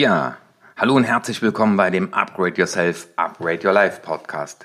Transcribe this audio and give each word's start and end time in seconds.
Ja, 0.00 0.38
hallo 0.78 0.94
und 0.94 1.04
herzlich 1.04 1.42
willkommen 1.42 1.76
bei 1.76 1.90
dem 1.90 2.14
Upgrade 2.14 2.56
Yourself, 2.56 3.08
Upgrade 3.16 3.66
Your 3.66 3.74
Life 3.74 4.00
Podcast. 4.00 4.64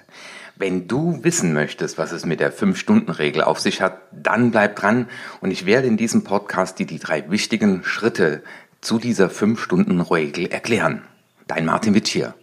Wenn 0.55 0.87
du 0.87 1.25
wissen 1.25 1.51
möchtest, 1.51 1.97
was 1.97 2.13
es 2.13 2.25
mit 2.25 2.39
der 2.39 2.53
5-Stunden-Regel 2.53 3.43
auf 3.43 3.59
sich 3.59 3.81
hat, 3.81 3.97
dann 4.13 4.51
bleib 4.51 4.77
dran 4.77 5.09
und 5.41 5.51
ich 5.51 5.65
werde 5.65 5.87
in 5.87 5.97
diesem 5.97 6.23
Podcast 6.23 6.79
dir 6.79 6.85
die 6.85 6.99
drei 6.99 7.29
wichtigen 7.29 7.83
Schritte 7.83 8.43
zu 8.79 8.97
dieser 8.97 9.27
5-Stunden-Regel 9.27 10.45
erklären. 10.45 11.01
Dein 11.47 11.65
Martin 11.65 11.95
Witsch 11.95 12.13
hier. 12.13 12.33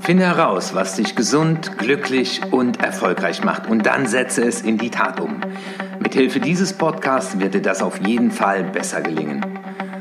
Finde 0.00 0.24
heraus, 0.24 0.74
was 0.74 0.96
dich 0.96 1.14
gesund, 1.14 1.78
glücklich 1.78 2.40
und 2.50 2.82
erfolgreich 2.82 3.44
macht 3.44 3.68
und 3.68 3.86
dann 3.86 4.08
setze 4.08 4.42
es 4.42 4.60
in 4.60 4.76
die 4.76 4.90
Tat 4.90 5.20
um. 5.20 5.40
Mithilfe 6.00 6.40
dieses 6.40 6.72
Podcasts 6.72 7.38
wird 7.38 7.54
dir 7.54 7.62
das 7.62 7.80
auf 7.80 8.04
jeden 8.04 8.32
Fall 8.32 8.64
besser 8.64 9.02
gelingen. 9.02 9.59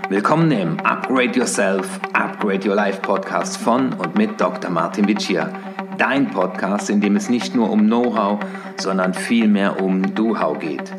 Willkommen 0.09 0.51
im 0.51 0.79
Upgrade 0.79 1.37
Yourself, 1.37 1.99
Upgrade 2.13 2.67
Your 2.67 2.73
Life 2.73 2.99
Podcast 3.01 3.57
von 3.57 3.93
und 3.93 4.15
mit 4.15 4.41
Dr. 4.41 4.71
Martin 4.71 5.07
Vicia. 5.07 5.53
Dein 5.99 6.31
Podcast, 6.31 6.89
in 6.89 6.99
dem 6.99 7.15
es 7.15 7.29
nicht 7.29 7.53
nur 7.53 7.69
um 7.69 7.81
Know-how, 7.81 8.39
sondern 8.77 9.13
vielmehr 9.13 9.79
um 9.79 10.15
Do-How 10.15 10.57
geht. 10.57 10.91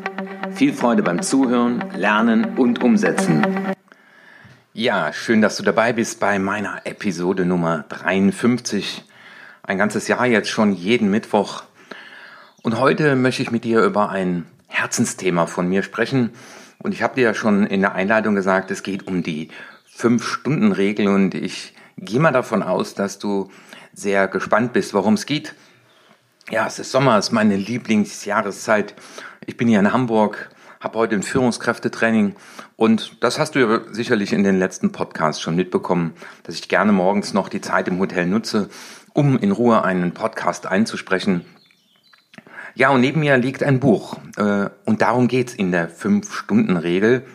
Viel 0.53 0.71
Freude 0.71 1.03
beim 1.03 1.21
Zuhören, 1.21 1.83
Lernen 1.93 2.57
und 2.57 2.81
Umsetzen. 2.81 3.45
Ja, 4.71 5.11
schön, 5.11 5.41
dass 5.41 5.57
du 5.57 5.63
dabei 5.63 5.91
bist 5.91 6.21
bei 6.21 6.39
meiner 6.39 6.79
Episode 6.85 7.43
Nummer 7.43 7.83
53. 7.89 9.03
Ein 9.63 9.77
ganzes 9.77 10.07
Jahr 10.07 10.25
jetzt 10.25 10.49
schon 10.49 10.71
jeden 10.71 11.11
Mittwoch. 11.11 11.63
Und 12.63 12.79
heute 12.79 13.17
möchte 13.17 13.41
ich 13.41 13.51
mit 13.51 13.65
dir 13.65 13.83
über 13.83 14.09
ein 14.09 14.45
Herzensthema 14.67 15.47
von 15.47 15.67
mir 15.67 15.83
sprechen, 15.83 16.29
und 16.83 16.93
ich 16.93 17.03
habe 17.03 17.15
dir 17.15 17.23
ja 17.23 17.33
schon 17.33 17.65
in 17.65 17.81
der 17.81 17.93
Einleitung 17.93 18.35
gesagt, 18.35 18.71
es 18.71 18.83
geht 18.83 19.07
um 19.07 19.23
die 19.23 19.49
Fünf-Stunden-Regel 19.85 21.07
und 21.07 21.35
ich 21.35 21.75
gehe 21.97 22.19
mal 22.19 22.31
davon 22.31 22.63
aus, 22.63 22.95
dass 22.95 23.19
du 23.19 23.49
sehr 23.93 24.27
gespannt 24.27 24.73
bist, 24.73 24.93
worum 24.93 25.13
es 25.13 25.25
geht. 25.25 25.53
Ja, 26.49 26.65
es 26.65 26.79
ist 26.79 26.91
Sommer, 26.91 27.17
es 27.17 27.27
ist 27.27 27.31
meine 27.31 27.55
Lieblingsjahreszeit. 27.55 28.95
Ich 29.45 29.57
bin 29.57 29.67
hier 29.67 29.79
in 29.79 29.93
Hamburg, 29.93 30.49
habe 30.79 30.97
heute 30.97 31.15
ein 31.15 31.23
Führungskräftetraining 31.23 32.35
und 32.75 33.23
das 33.23 33.37
hast 33.37 33.53
du 33.53 33.59
ja 33.59 33.81
sicherlich 33.91 34.33
in 34.33 34.43
den 34.43 34.57
letzten 34.57 34.91
Podcasts 34.91 35.41
schon 35.41 35.55
mitbekommen, 35.55 36.13
dass 36.43 36.55
ich 36.55 36.67
gerne 36.67 36.91
morgens 36.91 37.33
noch 37.33 37.49
die 37.49 37.61
Zeit 37.61 37.87
im 37.87 37.99
Hotel 37.99 38.25
nutze, 38.25 38.69
um 39.13 39.37
in 39.37 39.51
Ruhe 39.51 39.83
einen 39.83 40.13
Podcast 40.13 40.65
einzusprechen 40.65 41.45
ja, 42.75 42.89
und 42.89 43.01
neben 43.01 43.19
mir 43.19 43.37
liegt 43.37 43.63
ein 43.63 43.79
Buch. 43.79 44.17
Äh, 44.37 44.69
und 44.85 45.01
darum 45.01 45.27
geht's 45.27 45.53
in 45.53 45.71
der 45.71 45.89
Fünf-Stunden-Regel. 45.89 47.25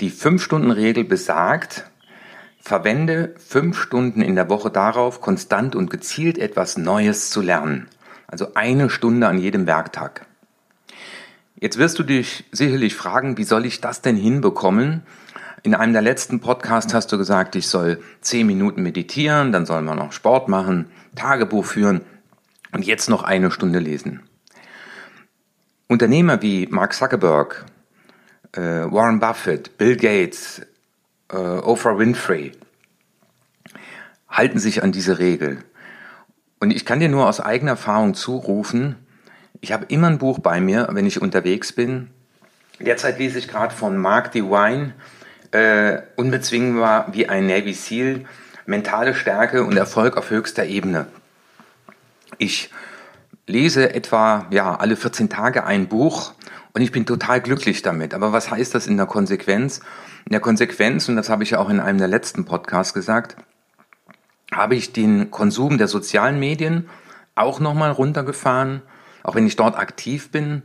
Die 0.00 0.10
Fünf-Stunden-Regel 0.10 1.04
besagt, 1.04 1.90
verwende 2.60 3.34
fünf 3.38 3.80
Stunden 3.80 4.20
in 4.20 4.34
der 4.34 4.50
Woche 4.50 4.70
darauf, 4.70 5.20
konstant 5.20 5.74
und 5.74 5.90
gezielt 5.90 6.38
etwas 6.38 6.76
Neues 6.76 7.30
zu 7.30 7.40
lernen. 7.40 7.88
Also 8.26 8.54
eine 8.54 8.90
Stunde 8.90 9.26
an 9.26 9.38
jedem 9.38 9.66
Werktag. 9.66 10.26
Jetzt 11.58 11.78
wirst 11.78 11.98
du 11.98 12.02
dich 12.02 12.44
sicherlich 12.52 12.94
fragen, 12.94 13.38
wie 13.38 13.44
soll 13.44 13.64
ich 13.64 13.80
das 13.80 14.02
denn 14.02 14.16
hinbekommen? 14.16 15.02
In 15.64 15.74
einem 15.74 15.92
der 15.92 16.02
letzten 16.02 16.38
Podcasts 16.38 16.94
hast 16.94 17.10
du 17.10 17.18
gesagt, 17.18 17.56
ich 17.56 17.66
soll 17.66 18.00
zehn 18.20 18.46
Minuten 18.46 18.82
meditieren, 18.82 19.50
dann 19.50 19.66
soll 19.66 19.82
man 19.82 19.98
noch 19.98 20.12
Sport 20.12 20.48
machen, 20.48 20.90
Tagebuch 21.16 21.64
führen 21.64 22.02
und 22.72 22.86
jetzt 22.86 23.08
noch 23.08 23.22
eine 23.22 23.50
Stunde 23.50 23.78
lesen. 23.78 24.22
Unternehmer 25.86 26.42
wie 26.42 26.66
Mark 26.66 26.92
Zuckerberg, 26.92 27.64
äh, 28.52 28.60
Warren 28.60 29.20
Buffett, 29.20 29.78
Bill 29.78 29.96
Gates, 29.96 30.62
äh, 31.30 31.36
Oprah 31.36 31.98
Winfrey 31.98 32.52
halten 34.28 34.58
sich 34.58 34.82
an 34.82 34.92
diese 34.92 35.18
Regel. 35.18 35.64
Und 36.60 36.70
ich 36.70 36.84
kann 36.84 37.00
dir 37.00 37.08
nur 37.08 37.28
aus 37.28 37.40
eigener 37.40 37.72
Erfahrung 37.72 38.14
zurufen, 38.14 38.96
ich 39.60 39.72
habe 39.72 39.86
immer 39.88 40.06
ein 40.06 40.18
Buch 40.18 40.38
bei 40.38 40.60
mir, 40.60 40.88
wenn 40.92 41.06
ich 41.06 41.20
unterwegs 41.20 41.72
bin. 41.72 42.10
Derzeit 42.78 43.18
lese 43.18 43.38
ich 43.38 43.48
gerade 43.48 43.74
von 43.74 43.96
Mark 43.96 44.30
DeWine, 44.30 44.94
äh, 45.50 46.02
Unbezwingbar 46.16 47.12
wie 47.12 47.28
ein 47.28 47.46
Navy 47.46 47.72
SEAL, 47.72 48.24
mentale 48.66 49.14
Stärke 49.14 49.64
und 49.64 49.76
Erfolg 49.76 50.16
auf 50.16 50.30
höchster 50.30 50.64
Ebene. 50.64 51.06
Ich 52.38 52.70
lese 53.46 53.94
etwa 53.94 54.46
ja, 54.50 54.76
alle 54.76 54.96
14 54.96 55.28
Tage 55.28 55.64
ein 55.64 55.88
Buch 55.88 56.32
und 56.72 56.82
ich 56.82 56.92
bin 56.92 57.06
total 57.06 57.40
glücklich 57.40 57.82
damit. 57.82 58.14
Aber 58.14 58.32
was 58.32 58.50
heißt 58.50 58.74
das 58.74 58.86
in 58.86 58.96
der 58.96 59.06
Konsequenz? 59.06 59.80
In 60.26 60.32
der 60.32 60.40
Konsequenz, 60.40 61.08
und 61.08 61.16
das 61.16 61.28
habe 61.28 61.42
ich 61.42 61.50
ja 61.50 61.58
auch 61.58 61.70
in 61.70 61.80
einem 61.80 61.98
der 61.98 62.08
letzten 62.08 62.44
Podcasts 62.44 62.94
gesagt, 62.94 63.36
habe 64.52 64.76
ich 64.76 64.92
den 64.92 65.30
Konsum 65.30 65.78
der 65.78 65.88
sozialen 65.88 66.38
Medien 66.38 66.88
auch 67.34 67.60
nochmal 67.60 67.90
runtergefahren, 67.90 68.82
auch 69.22 69.34
wenn 69.34 69.46
ich 69.46 69.56
dort 69.56 69.76
aktiv 69.76 70.30
bin, 70.30 70.62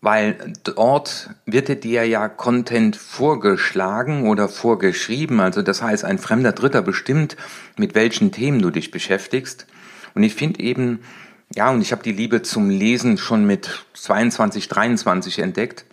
weil 0.00 0.52
dort 0.64 1.30
wird 1.46 1.84
dir 1.84 2.06
ja 2.06 2.28
Content 2.28 2.96
vorgeschlagen 2.96 4.28
oder 4.28 4.48
vorgeschrieben. 4.48 5.40
Also 5.40 5.62
das 5.62 5.80
heißt, 5.80 6.04
ein 6.04 6.18
fremder 6.18 6.52
Dritter 6.52 6.82
bestimmt, 6.82 7.36
mit 7.76 7.94
welchen 7.94 8.32
Themen 8.32 8.60
du 8.60 8.70
dich 8.70 8.90
beschäftigst. 8.90 9.66
Und 10.14 10.22
ich 10.22 10.34
finde 10.34 10.60
eben, 10.60 11.00
ja, 11.54 11.70
und 11.70 11.82
ich 11.82 11.92
habe 11.92 12.02
die 12.02 12.12
Liebe 12.12 12.42
zum 12.42 12.70
Lesen 12.70 13.18
schon 13.18 13.44
mit 13.44 13.84
22, 13.94 14.68
23 14.68 15.38
entdeckt. 15.40 15.84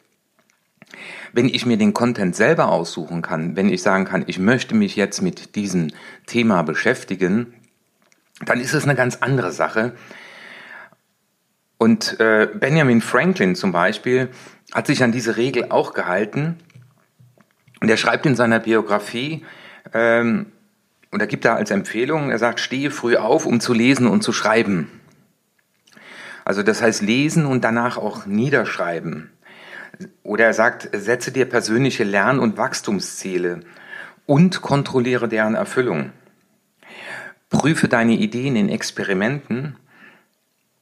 Wenn 1.34 1.48
ich 1.48 1.66
mir 1.66 1.78
den 1.78 1.94
Content 1.94 2.36
selber 2.36 2.70
aussuchen 2.70 3.22
kann, 3.22 3.56
wenn 3.56 3.70
ich 3.70 3.82
sagen 3.82 4.06
kann, 4.06 4.24
ich 4.28 4.40
möchte 4.40 4.74
mich 4.74 4.96
jetzt 4.96 5.22
mit 5.22 5.56
diesem 5.56 5.92
Thema 6.26 6.64
beschäftigen, 6.64 7.54
dann 8.46 8.60
ist 8.60 8.74
es 8.74 8.84
eine 8.86 8.96
ganz 8.96 9.18
andere 9.18 9.52
Sache. 9.52 9.94
Und 11.78 12.20
äh, 12.20 12.48
Benjamin 12.54 13.02
Franklin 13.02 13.56
zum 13.56 13.72
Beispiel 13.72 14.30
hat 14.74 14.88
sich 14.88 15.04
an 15.04 15.12
diese 15.12 15.38
Regel 15.38 15.68
auch 15.70 15.94
gehalten. 15.94 16.58
Und 17.82 17.90
er 17.90 17.98
schreibt 17.98 18.26
in 18.26 18.36
seiner 18.36 18.60
Biografie, 18.60 19.46
ähm, 19.94 20.48
und 21.12 21.22
er 21.22 21.28
gibt 21.28 21.46
da 21.46 21.56
als 21.56 21.72
Empfehlung, 21.72 22.30
er 22.30 22.38
sagt, 22.38 22.60
stehe 22.60 22.92
früh 22.92 23.16
auf, 23.18 23.46
um 23.46 23.60
zu 23.60 23.74
lesen 23.74 24.08
und 24.08 24.22
zu 24.22 24.32
schreiben. 24.32 24.90
Also 26.46 26.64
das 26.64 26.82
heißt 26.82 27.02
lesen 27.02 27.46
und 27.46 27.64
danach 27.64 27.98
auch 27.98 28.26
niederschreiben. 28.26 29.32
Oder 30.24 30.46
er 30.46 30.54
sagt, 30.54 30.90
setze 30.94 31.32
dir 31.32 31.46
persönliche 31.46 32.04
Lern- 32.04 32.40
und 32.40 32.58
Wachstumsziele 32.58 33.62
und 34.26 34.62
kontrolliere 34.62 35.28
deren 35.28 35.56
Erfüllung. 35.56 36.12
Prüfe 37.50 37.88
deine 37.88 38.14
Ideen 38.14 38.56
in 38.56 38.70
Experimenten 38.70 39.76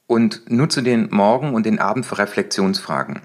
und 0.06 0.50
nutze 0.50 0.82
den 0.82 1.08
Morgen 1.10 1.54
und 1.54 1.64
den 1.64 1.78
Abend 1.78 2.04
für 2.06 2.18
Reflexionsfragen. 2.18 3.20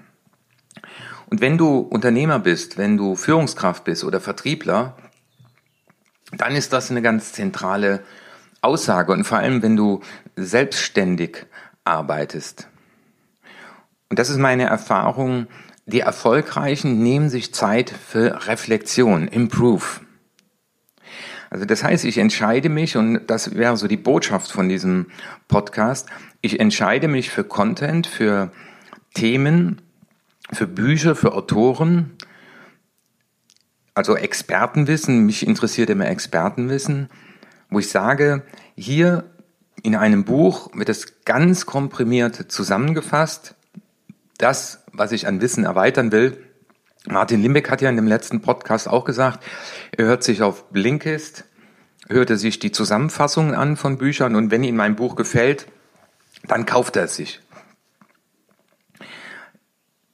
Und 1.26 1.40
wenn 1.40 1.58
du 1.58 1.78
Unternehmer 1.78 2.38
bist, 2.38 2.78
wenn 2.78 2.96
du 2.96 3.16
Führungskraft 3.16 3.84
bist 3.84 4.04
oder 4.04 4.20
Vertriebler, 4.20 4.96
dann 6.32 6.54
ist 6.54 6.72
das 6.72 6.90
eine 6.90 7.02
ganz 7.02 7.32
zentrale 7.32 8.02
Aussage. 8.60 9.12
Und 9.12 9.24
vor 9.24 9.38
allem, 9.38 9.62
wenn 9.62 9.76
du 9.76 10.00
selbstständig 10.36 11.46
arbeitest. 11.84 12.68
Und 14.08 14.18
das 14.18 14.30
ist 14.30 14.38
meine 14.38 14.64
Erfahrung. 14.64 15.46
Die 15.86 16.00
Erfolgreichen 16.00 17.02
nehmen 17.02 17.28
sich 17.28 17.52
Zeit 17.52 17.90
für 17.90 18.46
Reflexion, 18.46 19.28
Improve. 19.28 20.00
Also 21.50 21.66
das 21.66 21.84
heißt, 21.84 22.04
ich 22.04 22.18
entscheide 22.18 22.68
mich, 22.68 22.96
und 22.96 23.26
das 23.28 23.54
wäre 23.54 23.76
so 23.76 23.86
die 23.86 23.96
Botschaft 23.96 24.50
von 24.50 24.68
diesem 24.68 25.06
Podcast, 25.46 26.08
ich 26.40 26.58
entscheide 26.58 27.06
mich 27.06 27.30
für 27.30 27.44
Content, 27.44 28.06
für 28.06 28.50
Themen, 29.14 29.80
für 30.52 30.66
Bücher, 30.66 31.14
für 31.14 31.32
Autoren, 31.32 32.16
also 33.94 34.16
Expertenwissen, 34.16 35.24
mich 35.24 35.46
interessiert 35.46 35.88
immer 35.90 36.08
Expertenwissen, 36.08 37.08
wo 37.70 37.78
ich 37.78 37.88
sage, 37.88 38.42
hier 38.76 39.30
in 39.82 39.94
einem 39.94 40.24
Buch 40.24 40.70
wird 40.74 40.88
es 40.88 41.24
ganz 41.24 41.66
komprimiert 41.66 42.50
zusammengefasst, 42.50 43.54
das, 44.38 44.84
was 44.92 45.12
ich 45.12 45.26
an 45.26 45.40
Wissen 45.40 45.64
erweitern 45.64 46.10
will. 46.10 46.38
Martin 47.06 47.42
Limbeck 47.42 47.70
hat 47.70 47.82
ja 47.82 47.90
in 47.90 47.96
dem 47.96 48.06
letzten 48.06 48.40
Podcast 48.40 48.88
auch 48.88 49.04
gesagt, 49.04 49.44
er 49.92 50.06
hört 50.06 50.24
sich 50.24 50.42
auf 50.42 50.70
Blinkist, 50.70 51.44
hörte 52.08 52.36
sich 52.36 52.58
die 52.58 52.72
Zusammenfassungen 52.72 53.54
an 53.54 53.76
von 53.76 53.98
Büchern 53.98 54.34
und 54.34 54.50
wenn 54.50 54.64
ihm 54.64 54.76
mein 54.76 54.96
Buch 54.96 55.14
gefällt, 55.14 55.66
dann 56.46 56.66
kauft 56.66 56.96
er 56.96 57.04
es 57.04 57.16
sich. 57.16 57.40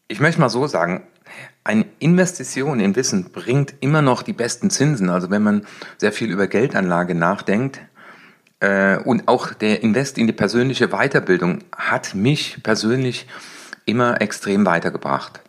Ich 0.09 0.21
möchte 0.21 0.41
mal 0.41 0.49
so 0.49 0.67
sagen, 0.67 1.07
eine 1.65 1.87
Investition 1.99 2.81
in 2.81 2.97
Wissen 2.97 3.31
bringt 3.33 3.75
immer 3.81 4.03
noch 4.03 4.23
die 4.23 4.33
besten 4.33 4.71
Zinsen. 4.71 5.11
Also 5.11 5.31
wenn 5.31 5.43
man 5.43 5.67
sehr 5.99 6.13
viel 6.13 6.31
über 6.31 6.47
Geldanlage 6.47 7.15
nachdenkt 7.15 7.81
äh, 8.61 8.99
und 8.99 9.29
auch 9.29 9.53
der 9.53 9.83
Invest 9.83 10.19
in 10.19 10.27
die 10.27 10.33
persönliche 10.33 10.89
Weiterbildung 10.89 11.61
hat 11.77 12.15
mich 12.15 12.63
persönlich 12.63 13.27
immer 13.85 14.21
extrem 14.21 14.67
weitergebracht. 14.67 15.41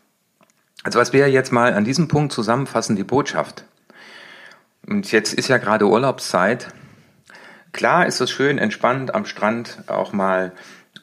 Also 0.83 0.99
was 0.99 1.13
wir 1.13 1.29
jetzt 1.29 1.51
mal 1.51 1.73
an 1.73 1.85
diesem 1.85 2.07
Punkt 2.07 2.33
zusammenfassen, 2.33 2.95
die 2.95 3.03
Botschaft. 3.03 3.65
Und 4.88 5.11
jetzt 5.11 5.33
ist 5.33 5.47
ja 5.47 5.57
gerade 5.57 5.88
Urlaubszeit. 5.88 6.67
Klar 7.71 8.07
ist 8.07 8.19
es 8.19 8.31
schön, 8.31 8.57
entspannt 8.57 9.13
am 9.13 9.25
Strand 9.25 9.83
auch 9.88 10.11
mal 10.11 10.51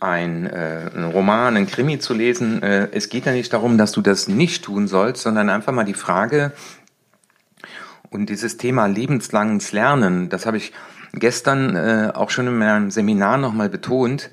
ein, 0.00 0.46
äh, 0.46 0.90
ein 0.94 1.04
Roman, 1.04 1.56
ein 1.56 1.66
Krimi 1.66 1.98
zu 1.98 2.14
lesen. 2.14 2.62
Äh, 2.62 2.88
es 2.92 3.08
geht 3.08 3.26
ja 3.26 3.32
nicht 3.32 3.52
darum, 3.52 3.78
dass 3.78 3.92
du 3.92 4.00
das 4.00 4.28
nicht 4.28 4.64
tun 4.64 4.88
sollst, 4.88 5.22
sondern 5.22 5.48
einfach 5.50 5.72
mal 5.72 5.84
die 5.84 5.94
Frage 5.94 6.52
und 8.10 8.30
dieses 8.30 8.56
Thema 8.56 8.86
lebenslanges 8.86 9.72
Lernen, 9.72 10.28
das 10.28 10.46
habe 10.46 10.56
ich 10.56 10.72
gestern 11.12 11.76
äh, 11.76 12.12
auch 12.14 12.30
schon 12.30 12.46
in 12.46 12.58
meinem 12.58 12.90
Seminar 12.90 13.38
nochmal 13.38 13.68
betont, 13.68 14.30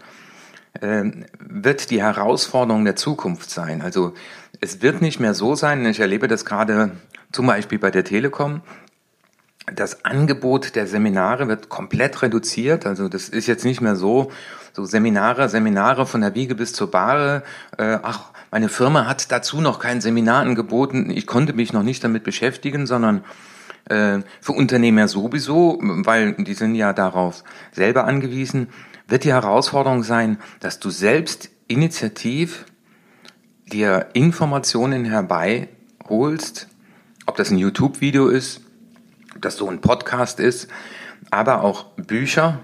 äh, 0.81 1.03
wird 1.39 1.89
die 1.89 2.01
Herausforderung 2.01 2.85
der 2.85 2.95
Zukunft 2.95 3.49
sein. 3.49 3.81
Also 3.81 4.13
es 4.61 4.81
wird 4.81 5.01
nicht 5.01 5.19
mehr 5.19 5.33
so 5.33 5.55
sein, 5.55 5.85
ich 5.85 5.99
erlebe 5.99 6.27
das 6.27 6.45
gerade 6.45 6.91
zum 7.31 7.47
Beispiel 7.47 7.79
bei 7.79 7.91
der 7.91 8.03
Telekom, 8.03 8.61
das 9.73 10.05
Angebot 10.05 10.75
der 10.75 10.87
Seminare 10.87 11.47
wird 11.47 11.69
komplett 11.69 12.21
reduziert. 12.21 12.85
Also 12.85 13.09
das 13.09 13.29
ist 13.29 13.47
jetzt 13.47 13.65
nicht 13.65 13.81
mehr 13.81 13.95
so, 13.95 14.31
so 14.73 14.85
Seminare, 14.85 15.49
Seminare 15.49 16.05
von 16.05 16.21
der 16.21 16.35
Wiege 16.35 16.55
bis 16.55 16.73
zur 16.73 16.91
Bahre. 16.91 17.43
Äh, 17.77 17.99
ach, 18.03 18.31
meine 18.51 18.69
Firma 18.69 19.07
hat 19.07 19.31
dazu 19.31 19.61
noch 19.61 19.79
kein 19.79 20.01
Seminar 20.01 20.41
angeboten. 20.41 21.09
Ich 21.09 21.25
konnte 21.25 21.53
mich 21.53 21.73
noch 21.73 21.83
nicht 21.83 22.03
damit 22.03 22.23
beschäftigen, 22.23 22.85
sondern 22.85 23.23
äh, 23.89 24.19
für 24.41 24.53
Unternehmer 24.53 25.07
sowieso, 25.07 25.79
weil 25.81 26.33
die 26.33 26.53
sind 26.53 26.75
ja 26.75 26.93
darauf 26.93 27.43
selber 27.71 28.05
angewiesen, 28.05 28.69
wird 29.07 29.23
die 29.23 29.33
Herausforderung 29.33 30.03
sein, 30.03 30.37
dass 30.59 30.79
du 30.79 30.89
selbst 30.89 31.49
initiativ 31.67 32.65
dir 33.71 34.07
Informationen 34.13 35.05
herbeiholst, 35.05 36.67
ob 37.25 37.35
das 37.35 37.51
ein 37.51 37.57
YouTube-Video 37.57 38.27
ist, 38.27 38.64
ob 39.45 39.51
das 39.51 39.57
so 39.57 39.69
ein 39.69 39.79
Podcast 39.79 40.39
ist, 40.39 40.69
aber 41.29 41.61
auch 41.61 41.91
Bücher 41.97 42.61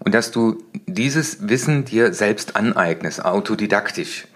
und 0.00 0.14
dass 0.14 0.30
du 0.30 0.62
dieses 0.86 1.48
Wissen 1.48 1.86
dir 1.86 2.12
selbst 2.12 2.56
aneignest, 2.56 3.24
autodidaktisch. 3.24 4.26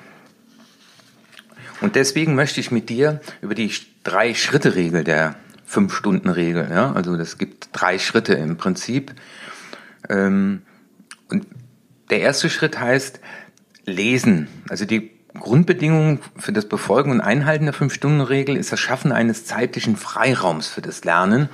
Und 1.83 1.95
deswegen 1.95 2.35
möchte 2.35 2.59
ich 2.61 2.71
mit 2.71 2.89
dir 2.89 3.21
über 3.43 3.55
die 3.55 3.71
drei 4.03 4.33
Schritte 4.33 4.77
Regel 4.77 5.05
der 5.05 5.35
Fünf-Stunden-Regel, 5.67 6.69
ja, 6.71 6.91
also 6.95 7.19
das 7.19 7.37
gibt 7.37 7.69
drei 7.73 7.99
Schritte 7.99 8.33
im 8.33 8.57
Prinzip. 8.57 9.13
Ähm, 10.09 10.63
und 11.29 11.47
der 12.09 12.21
erste 12.21 12.49
Schritt 12.49 12.81
heißt 12.81 13.21
lesen. 13.85 14.49
Also 14.71 14.87
die 14.87 15.11
Grundbedingung 15.39 16.19
für 16.37 16.53
das 16.53 16.67
Befolgen 16.67 17.13
und 17.13 17.21
Einhalten 17.21 17.65
der 17.65 17.75
Fünf-Stunden-Regel 17.75 18.57
ist 18.57 18.73
das 18.73 18.81
Schaffen 18.81 19.13
eines 19.13 19.45
zeitlichen 19.45 19.97
Freiraums 19.97 20.67
für 20.67 20.83
das 20.83 21.05
Lernen. 21.05 21.49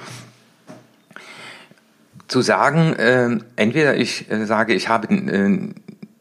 Zu 2.26 2.40
sagen, 2.40 2.94
äh, 2.94 3.38
entweder 3.56 3.96
ich 3.96 4.31
äh, 4.31 4.46
sage, 4.46 4.75
ich 4.75 4.88
habe 4.88 5.14
äh, 5.14 5.70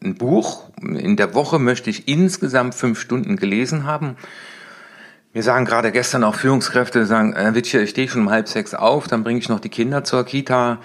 ein 0.04 0.14
Buch, 0.14 0.70
in 0.80 1.16
der 1.16 1.34
Woche 1.34 1.58
möchte 1.58 1.90
ich 1.90 2.06
insgesamt 2.06 2.74
fünf 2.74 3.00
Stunden 3.00 3.36
gelesen 3.36 3.84
haben. 3.84 4.16
Wir 5.32 5.42
sagen 5.42 5.64
gerade 5.64 5.92
gestern 5.92 6.24
auch 6.24 6.34
Führungskräfte, 6.34 7.06
sagen, 7.06 7.32
äh, 7.32 7.54
Witcher, 7.54 7.80
ich 7.80 7.90
stehe 7.90 8.08
schon 8.08 8.22
um 8.22 8.30
halb 8.30 8.48
sechs 8.48 8.74
auf, 8.74 9.08
dann 9.08 9.24
bringe 9.24 9.38
ich 9.38 9.48
noch 9.48 9.60
die 9.60 9.68
Kinder 9.68 10.04
zur 10.04 10.24
Kita, 10.24 10.78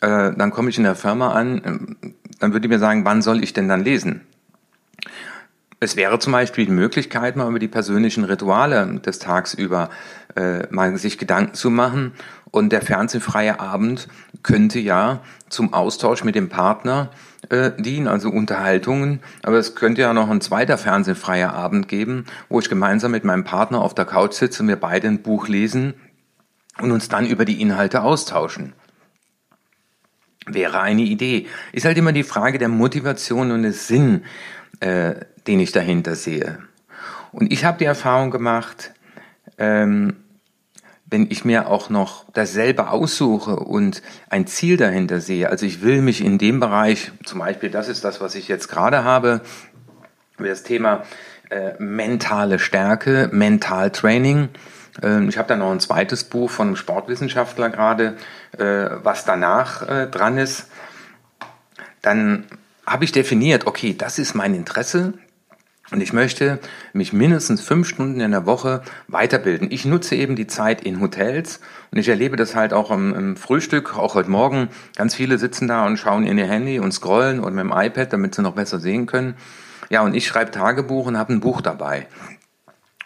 äh, 0.00 0.32
dann 0.36 0.50
komme 0.50 0.68
ich 0.70 0.78
in 0.78 0.84
der 0.84 0.96
Firma 0.96 1.32
an, 1.32 1.58
äh, 1.58 2.12
dann 2.40 2.52
würde 2.52 2.66
ich 2.66 2.70
mir 2.70 2.78
sagen, 2.78 3.04
wann 3.04 3.22
soll 3.22 3.42
ich 3.42 3.52
denn 3.52 3.68
dann 3.68 3.82
lesen? 3.82 4.20
Es 5.80 5.94
wäre 5.94 6.18
zum 6.18 6.32
Beispiel 6.32 6.66
die 6.66 6.72
Möglichkeit, 6.72 7.36
mal 7.36 7.48
über 7.48 7.60
die 7.60 7.68
persönlichen 7.68 8.24
Rituale 8.24 8.98
des 8.98 9.20
Tags 9.20 9.54
über 9.54 9.90
äh, 10.34 10.66
mal 10.70 10.96
sich 10.96 11.18
Gedanken 11.18 11.54
zu 11.54 11.70
machen. 11.70 12.14
Und 12.50 12.72
der 12.72 12.82
fernsehfreie 12.82 13.60
Abend 13.60 14.08
könnte 14.42 14.80
ja 14.80 15.20
zum 15.48 15.74
Austausch 15.74 16.24
mit 16.24 16.34
dem 16.34 16.48
Partner 16.48 17.10
äh, 17.50 17.70
dienen, 17.78 18.08
also 18.08 18.30
Unterhaltungen. 18.30 19.20
Aber 19.44 19.58
es 19.58 19.76
könnte 19.76 20.00
ja 20.00 20.12
noch 20.12 20.28
ein 20.30 20.40
zweiter 20.40 20.78
fernsehfreier 20.78 21.52
Abend 21.52 21.86
geben, 21.86 22.24
wo 22.48 22.58
ich 22.58 22.68
gemeinsam 22.68 23.12
mit 23.12 23.24
meinem 23.24 23.44
Partner 23.44 23.80
auf 23.80 23.94
der 23.94 24.06
Couch 24.06 24.32
sitze 24.32 24.66
wir 24.66 24.76
beide 24.76 25.06
ein 25.06 25.22
Buch 25.22 25.46
lesen 25.46 25.94
und 26.80 26.90
uns 26.90 27.08
dann 27.08 27.26
über 27.26 27.44
die 27.44 27.60
Inhalte 27.60 28.02
austauschen. 28.02 28.72
Wäre 30.46 30.80
eine 30.80 31.02
Idee. 31.02 31.46
Ist 31.72 31.84
halt 31.84 31.98
immer 31.98 32.12
die 32.12 32.22
Frage 32.22 32.58
der 32.58 32.68
Motivation 32.68 33.52
und 33.52 33.62
des 33.62 33.86
Sinn 33.86 34.24
äh, 34.80 35.14
den 35.46 35.60
ich 35.60 35.72
dahinter 35.72 36.14
sehe. 36.14 36.58
Und 37.32 37.52
ich 37.52 37.64
habe 37.64 37.78
die 37.78 37.84
Erfahrung 37.84 38.30
gemacht, 38.30 38.92
ähm, 39.58 40.16
wenn 41.10 41.30
ich 41.30 41.44
mir 41.44 41.68
auch 41.68 41.88
noch 41.88 42.26
dasselbe 42.32 42.90
aussuche 42.90 43.56
und 43.56 44.02
ein 44.28 44.46
Ziel 44.46 44.76
dahinter 44.76 45.20
sehe, 45.20 45.48
also 45.48 45.64
ich 45.64 45.82
will 45.82 46.02
mich 46.02 46.22
in 46.22 46.38
dem 46.38 46.60
Bereich, 46.60 47.12
zum 47.24 47.38
Beispiel 47.38 47.70
das 47.70 47.88
ist 47.88 48.04
das, 48.04 48.20
was 48.20 48.34
ich 48.34 48.48
jetzt 48.48 48.68
gerade 48.68 49.04
habe, 49.04 49.40
das 50.38 50.62
Thema 50.62 51.04
äh, 51.50 51.72
mentale 51.78 52.58
Stärke, 52.58 53.30
Mental 53.32 53.90
Training. 53.90 54.50
Ähm, 55.02 55.28
ich 55.28 55.38
habe 55.38 55.48
da 55.48 55.56
noch 55.56 55.70
ein 55.70 55.80
zweites 55.80 56.24
Buch 56.24 56.50
von 56.50 56.68
einem 56.68 56.76
Sportwissenschaftler 56.76 57.70
gerade, 57.70 58.16
äh, 58.58 58.90
was 59.02 59.24
danach 59.24 59.88
äh, 59.88 60.06
dran 60.08 60.36
ist. 60.36 60.68
Dann 62.02 62.44
habe 62.88 63.04
ich 63.04 63.12
definiert, 63.12 63.66
okay, 63.66 63.94
das 63.96 64.18
ist 64.18 64.34
mein 64.34 64.54
Interesse, 64.54 65.14
und 65.90 66.02
ich 66.02 66.12
möchte 66.12 66.58
mich 66.92 67.12
mindestens 67.14 67.62
fünf 67.62 67.88
Stunden 67.88 68.20
in 68.20 68.30
der 68.30 68.44
Woche 68.44 68.82
weiterbilden. 69.06 69.70
Ich 69.70 69.86
nutze 69.86 70.16
eben 70.16 70.36
die 70.36 70.46
Zeit 70.46 70.82
in 70.82 71.00
Hotels 71.00 71.60
und 71.90 71.98
ich 71.98 72.08
erlebe 72.08 72.36
das 72.36 72.54
halt 72.54 72.74
auch 72.74 72.90
im, 72.90 73.14
im, 73.14 73.36
Frühstück, 73.36 73.96
auch 73.96 74.14
heute 74.14 74.30
Morgen. 74.30 74.68
Ganz 74.96 75.14
viele 75.14 75.38
sitzen 75.38 75.66
da 75.66 75.86
und 75.86 75.96
schauen 75.96 76.26
in 76.26 76.36
ihr 76.36 76.46
Handy 76.46 76.78
und 76.78 76.92
scrollen 76.92 77.40
oder 77.40 77.52
mit 77.52 77.64
dem 77.64 77.72
iPad, 77.74 78.12
damit 78.12 78.34
sie 78.34 78.42
noch 78.42 78.54
besser 78.54 78.80
sehen 78.80 79.06
können. 79.06 79.34
Ja, 79.88 80.02
und 80.02 80.14
ich 80.14 80.26
schreibe 80.26 80.50
Tagebuch 80.50 81.06
und 81.06 81.16
habe 81.16 81.32
ein 81.32 81.40
Buch 81.40 81.62
dabei. 81.62 82.06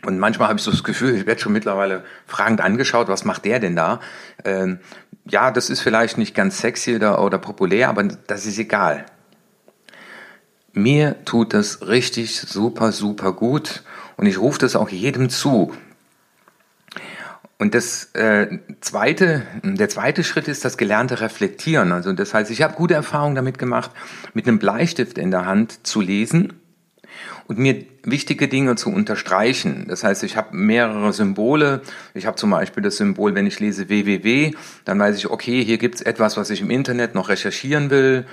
Und 0.05 0.19
manchmal 0.19 0.49
habe 0.49 0.59
ich 0.59 0.65
so 0.65 0.73
das 0.73 0.83
Gefühl, 0.83 1.15
ich 1.15 1.27
werde 1.27 1.41
schon 1.41 1.53
mittlerweile 1.53 2.03
fragend 2.27 2.61
angeschaut, 2.61 3.07
was 3.07 3.25
macht 3.25 3.45
der 3.45 3.61
denn 3.61 3.77
da? 3.77 4.01
Ähm, 4.45 4.81
ja, 5.25 5.53
das 5.53 5.71
ist 5.71 5.79
vielleicht 5.79 6.19
nicht 6.19 6.35
ganz 6.35 6.59
sexy 6.59 6.97
oder, 6.97 7.23
oder 7.23 7.39
populär, 7.39 7.89
aber 7.89 8.03
das 8.03 8.45
ist 8.45 8.59
egal. 8.59 9.07
Mir 10.73 11.25
tut 11.25 11.55
das 11.55 11.87
richtig 11.87 12.41
super, 12.41 12.93
super 12.93 13.33
gut 13.33 13.83
und 14.17 14.27
ich 14.27 14.39
rufe 14.39 14.59
das 14.59 14.77
auch 14.77 14.89
jedem 14.89 15.29
zu. 15.29 15.73
Und 17.59 17.75
das 17.75 18.07
äh, 18.15 18.59
zweite, 18.81 19.43
der 19.63 19.89
zweite 19.89 20.25
Schritt 20.25 20.49
ist 20.49 20.65
das 20.65 20.77
gelernte 20.77 21.21
Reflektieren. 21.21 21.93
Also 21.93 22.13
das 22.13 22.35
heißt, 22.35 22.51
ich 22.51 22.63
habe 22.63 22.75
gute 22.75 22.95
Erfahrungen 22.95 23.37
damit 23.37 23.59
gemacht, 23.59 23.91
mit 24.35 24.49
einem 24.49 24.59
Bleistift 24.59 25.19
in 25.19 25.31
der 25.31 25.47
Hand 25.47 25.87
zu 25.87 26.01
lesen 26.01 26.55
und 27.49 27.59
mir 27.59 27.85
wichtige 28.03 28.49
Dinge 28.49 28.77
zu 28.77 28.91
unterstreichen. 28.91 29.87
Das 29.89 30.05
heißt, 30.05 30.23
ich 30.23 30.37
habe 30.37 30.57
mehrere 30.57 31.13
Symbole. 31.13 31.83
Ich 32.15 32.27
habe 32.27 32.37
zum 32.37 32.51
Beispiel 32.51 32.83
das 32.83 32.97
Symbol, 32.97 33.35
wenn 33.35 33.47
ich 33.47 33.61
lese 33.61 33.89
www, 33.89 34.53
dann 34.85 34.99
weiß 34.99 35.17
ich, 35.17 35.31
okay, 35.31 35.65
hier 35.65 35.79
gibt 35.79 35.97
es 35.97 36.03
etwas, 36.03 36.37
was 36.37 36.51
ich 36.51 36.61
im 36.61 36.71
Internet 36.71 37.15
noch 37.15 37.29
recherchieren 37.29 37.91
will. 37.91 38.27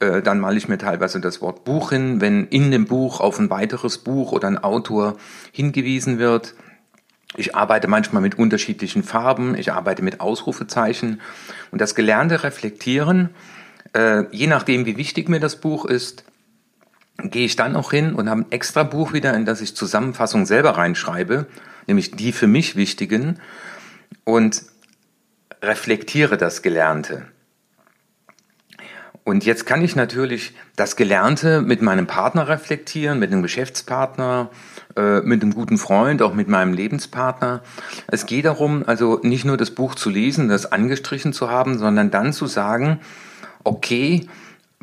Äh, 0.00 0.22
dann 0.22 0.40
male 0.40 0.56
ich 0.56 0.68
mir 0.68 0.78
teilweise 0.78 1.20
das 1.20 1.40
Wort 1.40 1.64
Buch 1.64 1.90
hin, 1.90 2.20
wenn 2.20 2.46
in 2.48 2.70
dem 2.70 2.86
Buch 2.86 3.20
auf 3.20 3.38
ein 3.38 3.50
weiteres 3.50 3.98
Buch 3.98 4.32
oder 4.32 4.48
ein 4.48 4.58
Autor 4.58 5.16
hingewiesen 5.52 6.18
wird. 6.18 6.54
Ich 7.36 7.56
arbeite 7.56 7.88
manchmal 7.88 8.22
mit 8.22 8.38
unterschiedlichen 8.38 9.02
Farben, 9.02 9.56
ich 9.56 9.72
arbeite 9.72 10.02
mit 10.02 10.20
Ausrufezeichen 10.20 11.20
und 11.72 11.80
das 11.80 11.96
gelernte 11.96 12.44
Reflektieren, 12.44 13.30
äh, 13.92 14.24
je 14.30 14.46
nachdem 14.46 14.86
wie 14.86 14.96
wichtig 14.96 15.28
mir 15.28 15.40
das 15.40 15.56
Buch 15.56 15.84
ist, 15.84 16.24
gehe 17.18 17.46
ich 17.46 17.56
dann 17.56 17.76
auch 17.76 17.90
hin 17.90 18.14
und 18.14 18.28
habe 18.28 18.42
ein 18.42 18.52
extra 18.52 18.82
Buch 18.82 19.12
wieder, 19.12 19.34
in 19.34 19.44
das 19.44 19.60
ich 19.60 19.76
Zusammenfassungen 19.76 20.46
selber 20.46 20.70
reinschreibe, 20.70 21.46
nämlich 21.86 22.12
die 22.12 22.32
für 22.32 22.46
mich 22.46 22.76
wichtigen 22.76 23.38
und 24.24 24.62
reflektiere 25.62 26.36
das 26.36 26.62
Gelernte. 26.62 27.26
Und 29.26 29.46
jetzt 29.46 29.64
kann 29.64 29.82
ich 29.82 29.96
natürlich 29.96 30.54
das 30.76 30.96
Gelernte 30.96 31.62
mit 31.62 31.80
meinem 31.80 32.06
Partner 32.06 32.46
reflektieren, 32.46 33.18
mit 33.18 33.32
einem 33.32 33.42
Geschäftspartner, 33.42 34.50
äh, 34.96 35.20
mit 35.20 35.42
einem 35.42 35.54
guten 35.54 35.78
Freund, 35.78 36.20
auch 36.20 36.34
mit 36.34 36.48
meinem 36.48 36.74
Lebenspartner. 36.74 37.62
Es 38.06 38.26
geht 38.26 38.44
darum, 38.44 38.84
also 38.86 39.20
nicht 39.22 39.46
nur 39.46 39.56
das 39.56 39.70
Buch 39.70 39.94
zu 39.94 40.10
lesen, 40.10 40.50
das 40.50 40.70
angestrichen 40.70 41.32
zu 41.32 41.50
haben, 41.50 41.78
sondern 41.78 42.10
dann 42.10 42.34
zu 42.34 42.46
sagen, 42.46 43.00
okay, 43.64 44.28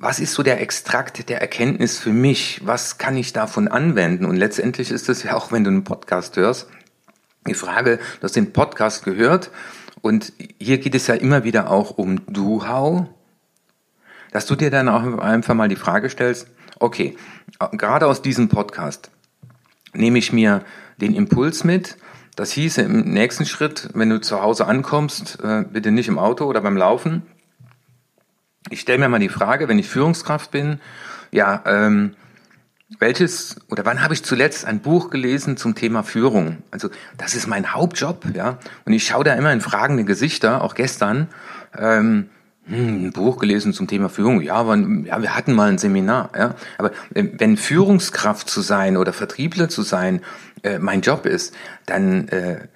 was 0.02 0.20
ist 0.20 0.34
so 0.34 0.42
der 0.42 0.60
Extrakt 0.60 1.30
der 1.30 1.42
Erkenntnis 1.42 2.00
für 2.00 2.12
mich? 2.12 2.60
Was 2.66 2.98
kann 2.98 3.16
ich 3.16 3.34
davon 3.34 3.68
anwenden? 3.68 4.26
Und 4.26 4.36
letztendlich 4.36 4.90
ist 4.90 5.08
es 5.10 5.22
ja 5.22 5.36
auch, 5.36 5.52
wenn 5.52 5.64
du 5.64 5.70
einen 5.70 5.84
Podcast 5.84 6.36
hörst, 6.38 6.68
die 7.48 7.54
Frage, 7.54 7.98
du 7.98 8.24
hast 8.24 8.36
den 8.36 8.52
Podcast 8.52 9.06
gehört 9.06 9.52
und 10.02 10.34
hier 10.60 10.80
geht 10.80 10.96
es 10.96 11.06
ja 11.06 11.14
immer 11.14 11.44
wieder 11.44 11.70
auch 11.70 11.92
um 12.00 12.26
Do-How, 12.26 13.06
dass 14.32 14.48
du 14.48 14.56
dir 14.56 14.72
dann 14.72 14.90
auch 14.90 15.20
einfach 15.20 15.54
mal 15.54 15.70
die 15.70 15.76
Frage 15.76 16.10
stellst, 16.10 16.48
okay, 16.80 17.16
gerade 17.74 18.08
aus 18.08 18.24
diesem 18.24 18.50
Podcast, 18.50 19.12
nehme 19.94 20.18
ich 20.18 20.34
mir 20.34 20.64
den 20.98 21.14
Impuls 21.14 21.64
mit. 21.64 21.98
Das 22.36 22.52
hieße 22.54 22.82
im 22.82 23.02
nächsten 23.02 23.46
Schritt, 23.46 23.90
wenn 23.94 24.10
du 24.10 24.20
zu 24.20 24.42
Hause 24.42 24.66
ankommst, 24.66 25.38
äh, 25.44 25.64
bitte 25.70 25.92
nicht 25.92 26.08
im 26.08 26.18
Auto 26.18 26.46
oder 26.46 26.62
beim 26.62 26.78
Laufen. 26.78 27.24
Ich 28.70 28.82
stelle 28.82 29.00
mir 29.00 29.10
mal 29.10 29.20
die 29.20 29.30
Frage, 29.30 29.68
wenn 29.68 29.80
ich 29.80 29.88
Führungskraft 29.88 30.52
bin, 30.52 30.80
ja, 31.32 31.64
ähm, 31.66 32.16
welches 33.00 33.56
oder 33.70 33.86
wann 33.86 34.04
habe 34.04 34.14
ich 34.14 34.24
zuletzt 34.24 34.66
ein 34.66 34.82
Buch 34.82 35.10
gelesen 35.10 35.56
zum 35.58 35.76
Thema 35.76 36.04
Führung? 36.04 36.58
Also 36.72 36.90
das 37.18 37.36
ist 37.36 37.48
mein 37.48 37.74
Hauptjob, 37.74 38.26
ja. 38.36 38.58
Und 38.86 38.94
ich 38.94 39.06
schaue 39.06 39.24
da 39.24 39.34
immer 39.34 39.54
in 39.54 39.62
fragende 39.62 40.04
Gesichter, 40.04 40.62
auch 40.62 40.76
gestern. 40.76 41.28
Ähm, 41.78 42.30
hm, 42.66 43.08
ein 43.08 43.12
Buch 43.12 43.40
gelesen 43.40 43.74
zum 43.74 43.88
Thema 43.88 44.10
Führung. 44.10 44.42
Ja, 44.42 44.56
aber, 44.56 44.76
ja, 44.78 45.22
wir 45.22 45.36
hatten 45.36 45.54
mal 45.54 45.70
ein 45.70 45.78
Seminar. 45.78 46.32
Ja, 46.38 46.56
aber 46.78 46.92
äh, 47.14 47.26
wenn 47.38 47.58
Führungskraft 47.58 48.50
zu 48.50 48.62
sein 48.62 48.98
oder 48.98 49.14
Vertriebler 49.14 49.70
zu 49.70 49.82
sein 49.82 50.22
äh, 50.64 50.78
mein 50.78 51.02
Job 51.02 51.26
ist, 51.26 51.56
dann 51.86 52.28
äh, 52.28 52.68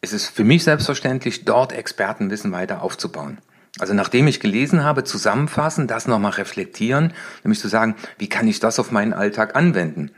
ist 0.00 0.12
es 0.12 0.28
für 0.28 0.44
mich 0.44 0.64
selbstverständlich, 0.64 1.44
dort 1.44 1.72
Expertenwissen 1.72 2.52
weiter 2.52 2.82
aufzubauen. 2.82 3.38
Also 3.78 3.92
nachdem 3.92 4.28
ich 4.28 4.40
gelesen 4.40 4.84
habe, 4.84 5.04
zusammenfassen, 5.04 5.86
das 5.86 6.06
nochmal 6.06 6.32
reflektieren, 6.32 7.12
nämlich 7.42 7.60
zu 7.60 7.68
sagen, 7.68 7.96
wie 8.18 8.28
kann 8.28 8.46
ich 8.46 8.60
das 8.60 8.78
auf 8.78 8.92
meinen 8.92 9.12
Alltag 9.12 9.56
anwenden? 9.56 10.12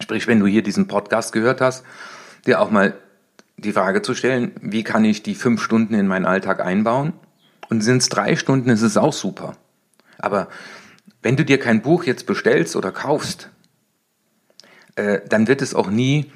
Sprich, 0.00 0.26
wenn 0.26 0.40
du 0.40 0.46
hier 0.46 0.62
diesen 0.62 0.86
Podcast 0.86 1.32
gehört 1.32 1.60
hast, 1.60 1.84
dir 2.46 2.60
auch 2.60 2.70
mal 2.70 2.94
die 3.56 3.72
Frage 3.72 4.02
zu 4.02 4.14
stellen, 4.14 4.52
wie 4.60 4.84
kann 4.84 5.04
ich 5.04 5.22
die 5.22 5.34
fünf 5.34 5.62
Stunden 5.62 5.94
in 5.94 6.06
meinen 6.06 6.26
Alltag 6.26 6.60
einbauen? 6.60 7.12
Und 7.70 7.80
sind 7.80 7.98
es 7.98 8.08
drei 8.08 8.36
Stunden, 8.36 8.68
ist 8.68 8.82
es 8.82 8.96
auch 8.96 9.12
super. 9.12 9.56
Aber 10.18 10.48
wenn 11.22 11.36
du 11.36 11.44
dir 11.44 11.58
kein 11.58 11.82
Buch 11.82 12.04
jetzt 12.04 12.26
bestellst 12.26 12.76
oder 12.76 12.92
kaufst, 12.92 13.50
äh, 14.96 15.20
dann 15.28 15.48
wird 15.48 15.62
es 15.62 15.74
auch 15.74 15.90
nie 15.90 16.30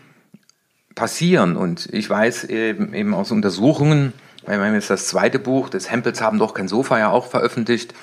passieren. 0.95 1.57
Und 1.57 1.89
ich 1.93 2.09
weiß 2.09 2.45
eben, 2.45 2.95
eben 2.95 3.15
aus 3.15 3.31
Untersuchungen, 3.31 4.13
wir 4.47 4.59
haben 4.59 4.75
jetzt 4.75 4.91
das 4.91 5.07
zweite 5.09 5.39
Buch 5.39 5.69
des 5.69 5.91
Hempels 5.91 6.21
haben 6.21 6.39
doch 6.39 6.55
kein 6.55 6.69
Sofa 6.69 6.99
ja 6.99 7.11
auch 7.11 7.27
veröffentlicht. 7.27 7.95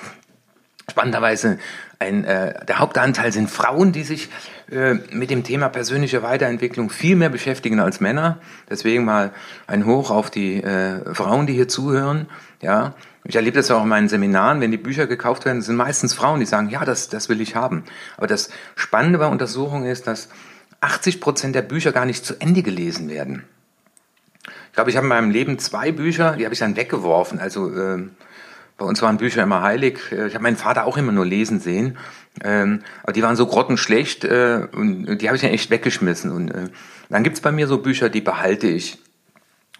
Spannenderweise 0.88 1.58
ein, 1.98 2.24
äh, 2.24 2.64
der 2.66 2.78
Hauptanteil 2.78 3.32
sind 3.32 3.50
Frauen, 3.50 3.90
die 3.90 4.04
sich 4.04 4.28
äh, 4.70 4.94
mit 5.10 5.30
dem 5.30 5.42
Thema 5.42 5.68
persönliche 5.68 6.22
Weiterentwicklung 6.22 6.90
viel 6.90 7.16
mehr 7.16 7.28
beschäftigen 7.28 7.80
als 7.80 8.00
Männer. 8.00 8.38
Deswegen 8.70 9.04
mal 9.04 9.32
ein 9.66 9.86
Hoch 9.86 10.10
auf 10.10 10.30
die 10.30 10.62
äh, 10.62 11.14
Frauen, 11.14 11.46
die 11.46 11.54
hier 11.54 11.68
zuhören. 11.68 12.26
Ja, 12.62 12.94
ich 13.24 13.34
erlebe 13.34 13.56
das 13.56 13.70
auch 13.70 13.82
in 13.82 13.88
meinen 13.88 14.08
Seminaren, 14.08 14.60
wenn 14.60 14.70
die 14.70 14.76
Bücher 14.76 15.06
gekauft 15.06 15.44
werden, 15.44 15.60
sind 15.60 15.76
meistens 15.76 16.14
Frauen, 16.14 16.38
die 16.38 16.46
sagen, 16.46 16.68
ja, 16.68 16.84
das, 16.84 17.08
das 17.08 17.28
will 17.28 17.40
ich 17.40 17.56
haben. 17.56 17.84
Aber 18.16 18.28
das 18.28 18.50
Spannende 18.76 19.18
bei 19.18 19.26
Untersuchungen 19.26 19.86
ist, 19.86 20.06
dass 20.06 20.28
80 20.80 21.20
Prozent 21.20 21.54
der 21.56 21.62
Bücher 21.62 21.90
gar 21.90 22.04
nicht 22.04 22.24
zu 22.24 22.34
Ende 22.38 22.62
gelesen 22.62 23.08
werden. 23.08 23.44
Ich 24.76 24.78
glaube, 24.78 24.90
ich 24.90 24.98
habe 24.98 25.06
in 25.06 25.08
meinem 25.08 25.30
Leben 25.30 25.58
zwei 25.58 25.90
Bücher, 25.90 26.36
die 26.36 26.44
habe 26.44 26.52
ich 26.52 26.60
dann 26.60 26.76
weggeworfen. 26.76 27.38
Also 27.38 27.74
äh, 27.74 28.10
bei 28.76 28.84
uns 28.84 29.00
waren 29.00 29.16
Bücher 29.16 29.42
immer 29.42 29.62
heilig. 29.62 30.00
Ich 30.12 30.34
habe 30.34 30.42
meinen 30.42 30.58
Vater 30.58 30.84
auch 30.84 30.98
immer 30.98 31.12
nur 31.12 31.24
lesen 31.24 31.60
sehen. 31.60 31.96
Ähm, 32.44 32.82
aber 33.02 33.14
die 33.14 33.22
waren 33.22 33.36
so 33.36 33.46
grottenschlecht 33.46 34.24
äh, 34.24 34.68
und 34.70 35.16
die 35.22 35.28
habe 35.28 35.36
ich 35.36 35.40
dann 35.40 35.50
echt 35.52 35.70
weggeschmissen. 35.70 36.30
Und 36.30 36.50
äh, 36.50 36.68
dann 37.08 37.22
gibt's 37.22 37.40
bei 37.40 37.52
mir 37.52 37.68
so 37.68 37.78
Bücher, 37.78 38.10
die 38.10 38.20
behalte 38.20 38.66
ich 38.66 38.98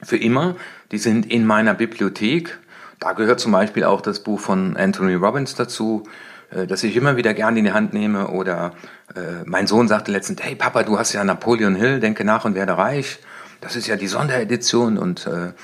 für 0.02 0.16
immer. 0.16 0.56
Die 0.92 0.98
sind 0.98 1.30
in 1.30 1.44
meiner 1.44 1.74
Bibliothek. 1.74 2.58
Da 2.98 3.12
gehört 3.12 3.38
zum 3.38 3.52
Beispiel 3.52 3.84
auch 3.84 4.00
das 4.00 4.20
Buch 4.20 4.40
von 4.40 4.78
Anthony 4.78 5.12
Robbins 5.12 5.54
dazu, 5.54 6.04
äh, 6.50 6.66
das 6.66 6.82
ich 6.84 6.96
immer 6.96 7.18
wieder 7.18 7.34
gerne 7.34 7.58
in 7.58 7.66
die 7.66 7.72
Hand 7.72 7.92
nehme. 7.92 8.28
Oder 8.28 8.72
äh, 9.14 9.44
mein 9.44 9.66
Sohn 9.66 9.88
sagte 9.88 10.10
letztens, 10.10 10.42
hey 10.42 10.54
Papa, 10.54 10.84
du 10.84 10.98
hast 10.98 11.12
ja 11.12 11.22
Napoleon 11.22 11.74
Hill, 11.74 12.00
denke 12.00 12.24
nach 12.24 12.46
und 12.46 12.54
werde 12.54 12.78
reich. 12.78 13.18
Das 13.60 13.76
ist 13.76 13.86
ja 13.86 13.96
die 13.96 14.06
Sonderedition. 14.06 14.98
Und, 14.98 15.26
äh, 15.26 15.30
und 15.30 15.54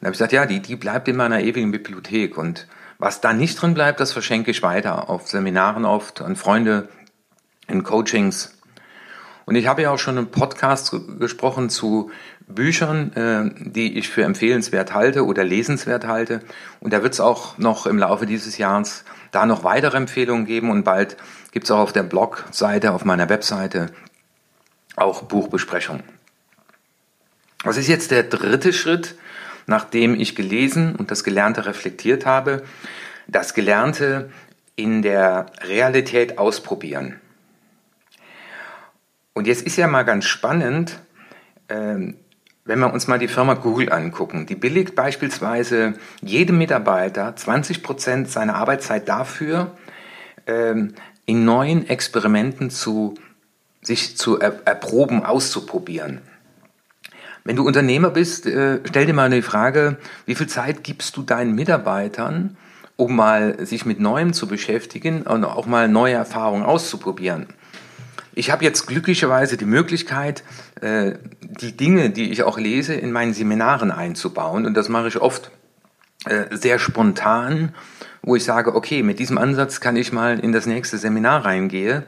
da 0.00 0.06
habe 0.06 0.06
ich 0.06 0.12
gesagt, 0.12 0.32
ja, 0.32 0.46
die, 0.46 0.60
die 0.60 0.76
bleibt 0.76 1.08
in 1.08 1.16
meiner 1.16 1.40
ewigen 1.40 1.70
Bibliothek. 1.70 2.36
Und 2.36 2.66
was 2.98 3.20
da 3.20 3.32
nicht 3.32 3.60
drin 3.60 3.74
bleibt, 3.74 4.00
das 4.00 4.12
verschenke 4.12 4.50
ich 4.50 4.62
weiter 4.62 5.08
auf 5.08 5.28
Seminaren 5.28 5.84
oft, 5.84 6.22
an 6.22 6.36
Freunde, 6.36 6.88
in 7.68 7.82
Coachings. 7.82 8.52
Und 9.44 9.54
ich 9.54 9.68
habe 9.68 9.82
ja 9.82 9.92
auch 9.92 9.98
schon 9.98 10.16
im 10.16 10.26
Podcast 10.26 10.94
gesprochen 11.20 11.70
zu 11.70 12.10
Büchern, 12.48 13.12
äh, 13.12 13.70
die 13.70 13.96
ich 13.96 14.08
für 14.08 14.24
empfehlenswert 14.24 14.92
halte 14.92 15.24
oder 15.24 15.44
lesenswert 15.44 16.06
halte. 16.06 16.40
Und 16.80 16.92
da 16.92 17.02
wird 17.02 17.14
es 17.14 17.20
auch 17.20 17.56
noch 17.58 17.86
im 17.86 17.98
Laufe 17.98 18.26
dieses 18.26 18.58
Jahres 18.58 19.04
da 19.30 19.46
noch 19.46 19.64
weitere 19.64 19.96
Empfehlungen 19.96 20.46
geben 20.46 20.70
und 20.70 20.84
bald 20.84 21.16
gibt 21.52 21.64
es 21.64 21.70
auch 21.70 21.78
auf 21.78 21.92
der 21.92 22.02
Blogseite, 22.02 22.92
auf 22.92 23.04
meiner 23.04 23.28
Webseite 23.28 23.90
auch 24.96 25.22
Buchbesprechungen. 25.22 26.15
Was 27.66 27.78
ist 27.78 27.88
jetzt 27.88 28.12
der 28.12 28.22
dritte 28.22 28.72
Schritt, 28.72 29.16
nachdem 29.66 30.14
ich 30.14 30.36
gelesen 30.36 30.94
und 30.94 31.10
das 31.10 31.24
Gelernte 31.24 31.66
reflektiert 31.66 32.24
habe? 32.24 32.62
Das 33.26 33.54
Gelernte 33.54 34.30
in 34.76 35.02
der 35.02 35.46
Realität 35.62 36.38
ausprobieren. 36.38 37.18
Und 39.32 39.48
jetzt 39.48 39.66
ist 39.66 39.76
ja 39.76 39.88
mal 39.88 40.04
ganz 40.04 40.26
spannend, 40.26 41.00
ähm, 41.68 42.14
wenn 42.64 42.78
wir 42.78 42.92
uns 42.92 43.08
mal 43.08 43.18
die 43.18 43.26
Firma 43.26 43.54
Google 43.54 43.92
angucken, 43.92 44.46
die 44.46 44.54
billigt 44.54 44.94
beispielsweise 44.94 45.94
jedem 46.22 46.58
Mitarbeiter 46.58 47.34
20 47.34 47.82
Prozent 47.82 48.30
seiner 48.30 48.54
Arbeitszeit 48.54 49.08
dafür, 49.08 49.76
ähm, 50.46 50.94
in 51.24 51.44
neuen 51.44 51.88
Experimenten 51.88 52.70
zu, 52.70 53.14
sich 53.82 54.16
zu 54.16 54.38
erproben, 54.38 55.24
auszuprobieren. 55.24 56.22
Wenn 57.46 57.54
du 57.54 57.64
Unternehmer 57.64 58.10
bist, 58.10 58.44
äh, 58.46 58.80
stell 58.86 59.06
dir 59.06 59.12
mal 59.12 59.30
die 59.30 59.40
Frage, 59.40 59.98
wie 60.24 60.34
viel 60.34 60.48
Zeit 60.48 60.82
gibst 60.82 61.16
du 61.16 61.22
deinen 61.22 61.54
Mitarbeitern, 61.54 62.56
um 62.96 63.14
mal 63.14 63.64
sich 63.64 63.86
mit 63.86 64.00
Neuem 64.00 64.32
zu 64.32 64.48
beschäftigen 64.48 65.22
und 65.22 65.44
auch 65.44 65.66
mal 65.66 65.86
neue 65.86 66.14
Erfahrungen 66.14 66.64
auszuprobieren? 66.64 67.46
Ich 68.34 68.50
habe 68.50 68.64
jetzt 68.64 68.88
glücklicherweise 68.88 69.56
die 69.56 69.64
Möglichkeit, 69.64 70.42
äh, 70.80 71.12
die 71.40 71.76
Dinge, 71.76 72.10
die 72.10 72.32
ich 72.32 72.42
auch 72.42 72.58
lese, 72.58 72.94
in 72.94 73.12
meinen 73.12 73.32
Seminaren 73.32 73.92
einzubauen. 73.92 74.66
Und 74.66 74.74
das 74.74 74.88
mache 74.88 75.06
ich 75.06 75.20
oft 75.20 75.52
äh, 76.24 76.46
sehr 76.50 76.80
spontan, 76.80 77.76
wo 78.22 78.34
ich 78.34 78.42
sage, 78.42 78.74
okay, 78.74 79.04
mit 79.04 79.20
diesem 79.20 79.38
Ansatz 79.38 79.78
kann 79.78 79.94
ich 79.94 80.12
mal 80.12 80.40
in 80.40 80.50
das 80.50 80.66
nächste 80.66 80.98
Seminar 80.98 81.44
reingehen 81.44 82.02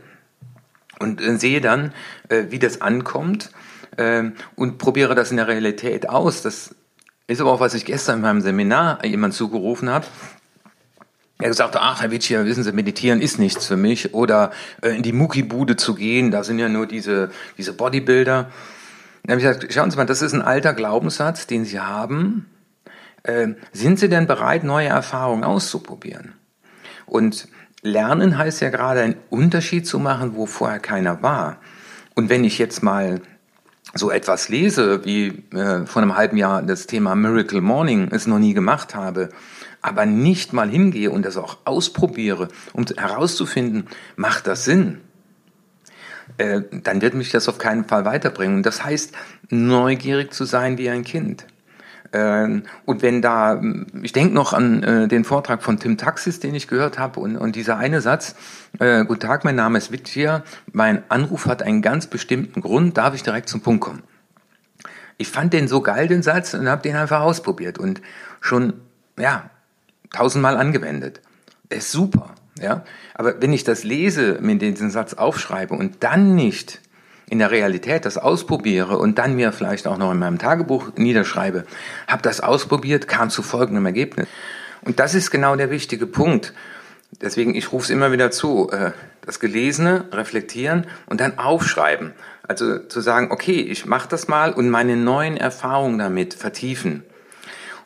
und 0.98 1.20
sehe 1.38 1.60
dann, 1.60 1.92
wie 2.28 2.58
das 2.58 2.80
ankommt 2.80 3.52
ähm, 3.98 4.34
und 4.56 4.78
probiere 4.78 5.14
das 5.14 5.30
in 5.30 5.36
der 5.36 5.48
Realität 5.48 6.08
aus. 6.08 6.42
Das 6.42 6.74
ist 7.26 7.40
aber 7.40 7.52
auch, 7.52 7.60
was 7.60 7.74
ich 7.74 7.84
gestern 7.84 8.16
in 8.16 8.22
meinem 8.22 8.40
Seminar 8.40 9.04
jemand 9.04 9.34
zugerufen 9.34 9.90
habe. 9.90 10.06
Er 11.40 11.48
gesagt, 11.48 11.76
ach, 11.76 12.00
Herr 12.00 12.10
Witsch, 12.10 12.30
wissen 12.30 12.64
Sie, 12.64 12.72
meditieren 12.72 13.20
ist 13.20 13.38
nichts 13.38 13.66
für 13.66 13.76
mich. 13.76 14.14
Oder 14.14 14.50
äh, 14.82 14.96
in 14.96 15.02
die 15.02 15.12
Muckibude 15.12 15.76
zu 15.76 15.94
gehen, 15.94 16.30
da 16.30 16.42
sind 16.42 16.58
ja 16.58 16.68
nur 16.68 16.86
diese, 16.86 17.30
diese 17.56 17.74
Bodybuilder. 17.74 18.50
Dann 19.22 19.30
habe 19.30 19.40
ich 19.40 19.46
gesagt, 19.46 19.72
schauen 19.72 19.90
Sie 19.90 19.96
mal, 19.96 20.06
das 20.06 20.22
ist 20.22 20.32
ein 20.32 20.42
alter 20.42 20.72
Glaubenssatz, 20.72 21.46
den 21.46 21.64
Sie 21.64 21.78
haben. 21.78 22.46
Äh, 23.22 23.48
sind 23.72 24.00
Sie 24.00 24.08
denn 24.08 24.26
bereit, 24.26 24.64
neue 24.64 24.88
Erfahrungen 24.88 25.44
auszuprobieren? 25.44 26.32
Und 27.06 27.48
Lernen 27.82 28.36
heißt 28.36 28.60
ja 28.60 28.70
gerade 28.70 29.02
einen 29.02 29.16
Unterschied 29.30 29.86
zu 29.86 30.00
machen, 30.00 30.34
wo 30.34 30.46
vorher 30.46 30.80
keiner 30.80 31.22
war. 31.22 31.58
Und 32.16 32.30
wenn 32.30 32.42
ich 32.42 32.58
jetzt 32.58 32.82
mal 32.82 33.20
so 33.94 34.10
etwas 34.10 34.48
lese, 34.48 35.04
wie 35.04 35.44
äh, 35.52 35.86
vor 35.86 36.02
einem 36.02 36.16
halben 36.16 36.36
Jahr 36.36 36.62
das 36.62 36.86
Thema 36.86 37.14
Miracle 37.14 37.60
Morning 37.60 38.08
es 38.10 38.26
noch 38.26 38.38
nie 38.38 38.54
gemacht 38.54 38.94
habe, 38.94 39.30
aber 39.80 40.06
nicht 40.06 40.52
mal 40.52 40.68
hingehe 40.68 41.10
und 41.10 41.24
das 41.24 41.36
auch 41.36 41.58
ausprobiere, 41.64 42.48
um 42.72 42.84
herauszufinden, 42.84 43.86
macht 44.16 44.46
das 44.46 44.64
Sinn, 44.64 45.00
äh, 46.36 46.62
dann 46.70 47.00
wird 47.00 47.14
mich 47.14 47.30
das 47.30 47.48
auf 47.48 47.58
keinen 47.58 47.84
Fall 47.84 48.04
weiterbringen. 48.04 48.56
Und 48.56 48.66
das 48.66 48.84
heißt, 48.84 49.12
neugierig 49.48 50.32
zu 50.32 50.44
sein 50.44 50.78
wie 50.78 50.90
ein 50.90 51.04
Kind. 51.04 51.46
Ähm, 52.12 52.62
und 52.86 53.02
wenn 53.02 53.20
da, 53.20 53.60
ich 54.02 54.12
denke 54.12 54.34
noch 54.34 54.52
an 54.52 54.82
äh, 54.82 55.08
den 55.08 55.24
Vortrag 55.24 55.62
von 55.62 55.78
Tim 55.78 55.98
Taxis, 55.98 56.40
den 56.40 56.54
ich 56.54 56.68
gehört 56.68 56.98
habe, 56.98 57.20
und, 57.20 57.36
und 57.36 57.56
dieser 57.56 57.76
eine 57.76 58.00
Satz, 58.00 58.34
äh, 58.78 59.04
Guten 59.04 59.20
Tag, 59.20 59.44
mein 59.44 59.56
Name 59.56 59.78
ist 59.78 59.92
Wittjer, 59.92 60.42
mein 60.72 61.02
Anruf 61.10 61.46
hat 61.46 61.62
einen 61.62 61.82
ganz 61.82 62.06
bestimmten 62.06 62.60
Grund, 62.60 62.96
darf 62.96 63.14
ich 63.14 63.22
direkt 63.22 63.48
zum 63.48 63.60
Punkt 63.60 63.82
kommen. 63.82 64.02
Ich 65.18 65.28
fand 65.28 65.52
den 65.52 65.68
so 65.68 65.82
geil, 65.82 66.08
den 66.08 66.22
Satz, 66.22 66.54
und 66.54 66.68
habe 66.68 66.82
den 66.82 66.96
einfach 66.96 67.20
ausprobiert 67.20 67.78
und 67.78 68.00
schon, 68.40 68.74
ja, 69.18 69.50
tausendmal 70.10 70.56
angewendet. 70.56 71.20
Ist 71.68 71.92
super, 71.92 72.34
ja. 72.58 72.84
Aber 73.14 73.42
wenn 73.42 73.52
ich 73.52 73.64
das 73.64 73.84
lese, 73.84 74.38
mir 74.40 74.56
diesen 74.56 74.90
Satz 74.90 75.14
aufschreibe 75.14 75.74
und 75.74 76.02
dann 76.02 76.34
nicht 76.34 76.80
in 77.30 77.38
der 77.38 77.50
Realität 77.50 78.04
das 78.04 78.18
ausprobiere 78.18 78.98
und 78.98 79.18
dann 79.18 79.36
mir 79.36 79.52
vielleicht 79.52 79.86
auch 79.86 79.98
noch 79.98 80.12
in 80.12 80.18
meinem 80.18 80.38
Tagebuch 80.38 80.92
niederschreibe, 80.96 81.64
habe 82.06 82.22
das 82.22 82.40
ausprobiert, 82.40 83.08
kam 83.08 83.30
zu 83.30 83.42
folgendem 83.42 83.86
Ergebnis. 83.86 84.26
Und 84.82 84.98
das 84.98 85.14
ist 85.14 85.30
genau 85.30 85.56
der 85.56 85.70
wichtige 85.70 86.06
Punkt. 86.06 86.54
Deswegen, 87.20 87.54
ich 87.54 87.72
rufe 87.72 87.84
es 87.84 87.90
immer 87.90 88.12
wieder 88.12 88.30
zu. 88.30 88.70
Äh, 88.70 88.92
das 89.28 89.40
Gelesene 89.40 90.06
reflektieren 90.10 90.86
und 91.04 91.20
dann 91.20 91.38
aufschreiben. 91.38 92.14
Also 92.44 92.78
zu 92.78 93.02
sagen, 93.02 93.30
okay, 93.30 93.60
ich 93.60 93.84
mache 93.84 94.08
das 94.08 94.26
mal 94.26 94.54
und 94.54 94.70
meine 94.70 94.96
neuen 94.96 95.36
Erfahrungen 95.36 95.98
damit 95.98 96.32
vertiefen. 96.32 97.02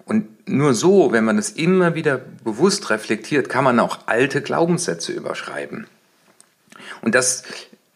Und 0.04 0.48
nur 0.48 0.74
so, 0.74 1.10
wenn 1.10 1.24
man 1.24 1.36
das 1.36 1.50
immer 1.50 1.96
wieder 1.96 2.20
bewusst 2.44 2.90
reflektiert, 2.90 3.48
kann 3.48 3.64
man 3.64 3.80
auch 3.80 4.06
alte 4.06 4.40
Glaubenssätze 4.40 5.10
überschreiben. 5.10 5.88
Und 7.00 7.16
das 7.16 7.42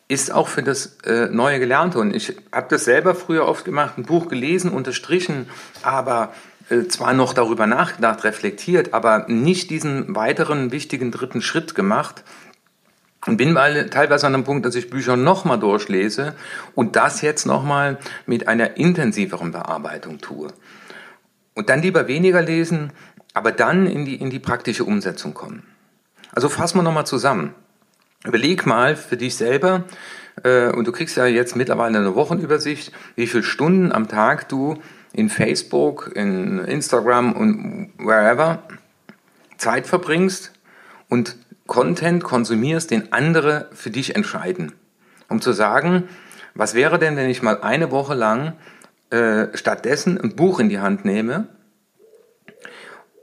ist 0.08 0.32
auch 0.32 0.48
für 0.48 0.62
das 0.62 0.98
äh, 1.04 1.28
neue 1.30 1.58
Gelernte. 1.58 1.98
Und 1.98 2.14
ich 2.14 2.36
habe 2.52 2.68
das 2.70 2.84
selber 2.84 3.14
früher 3.14 3.46
oft 3.46 3.64
gemacht, 3.64 3.98
ein 3.98 4.04
Buch 4.04 4.28
gelesen, 4.28 4.70
unterstrichen, 4.70 5.48
aber 5.82 6.32
äh, 6.68 6.84
zwar 6.84 7.12
noch 7.12 7.32
darüber 7.32 7.66
nachgedacht, 7.66 8.24
reflektiert, 8.24 8.94
aber 8.94 9.26
nicht 9.28 9.70
diesen 9.70 10.14
weiteren 10.14 10.72
wichtigen 10.72 11.10
dritten 11.10 11.42
Schritt 11.42 11.74
gemacht, 11.74 12.22
und 13.26 13.36
bin 13.38 13.52
mal 13.52 13.90
teilweise 13.90 14.26
an 14.26 14.34
einem 14.34 14.44
Punkt, 14.44 14.64
dass 14.64 14.76
ich 14.76 14.88
Bücher 14.88 15.16
nochmal 15.16 15.58
durchlese 15.58 16.34
und 16.74 16.96
das 16.96 17.22
jetzt 17.22 17.44
nochmal 17.44 17.98
mit 18.24 18.46
einer 18.46 18.76
intensiveren 18.76 19.50
Bearbeitung 19.50 20.20
tue. 20.20 20.52
Und 21.54 21.68
dann 21.68 21.82
lieber 21.82 22.06
weniger 22.06 22.40
lesen, 22.40 22.92
aber 23.34 23.50
dann 23.50 23.86
in 23.86 24.04
die, 24.04 24.14
in 24.14 24.30
die 24.30 24.38
praktische 24.38 24.84
Umsetzung 24.84 25.34
kommen. 25.34 25.64
Also 26.32 26.48
fassen 26.48 26.78
wir 26.78 26.82
nochmal 26.82 27.06
zusammen. 27.06 27.54
Überleg 28.26 28.66
mal 28.66 28.96
für 28.96 29.16
dich 29.16 29.36
selber, 29.36 29.84
äh, 30.42 30.68
und 30.70 30.86
du 30.86 30.92
kriegst 30.92 31.16
ja 31.16 31.26
jetzt 31.26 31.56
mittlerweile 31.56 31.98
eine 31.98 32.14
Wochenübersicht, 32.14 32.92
wie 33.14 33.26
viele 33.26 33.42
Stunden 33.42 33.92
am 33.92 34.08
Tag 34.08 34.48
du 34.48 34.78
in 35.12 35.28
Facebook, 35.28 36.12
in 36.14 36.58
Instagram 36.58 37.32
und 37.32 37.92
wherever 37.98 38.62
Zeit 39.56 39.86
verbringst 39.86 40.52
und 41.08 41.36
Content 41.66 42.22
konsumierst, 42.22 42.90
den 42.90 43.12
andere 43.12 43.70
für 43.72 43.90
dich 43.90 44.14
entscheiden. 44.14 44.72
Um 45.28 45.40
zu 45.40 45.52
sagen, 45.52 46.08
was 46.54 46.74
wäre 46.74 46.98
denn, 46.98 47.16
wenn 47.16 47.28
ich 47.28 47.42
mal 47.42 47.62
eine 47.62 47.90
Woche 47.90 48.14
lang 48.14 48.52
äh, 49.10 49.46
stattdessen 49.54 50.20
ein 50.20 50.36
Buch 50.36 50.60
in 50.60 50.68
die 50.68 50.78
Hand 50.78 51.04
nehme? 51.04 51.48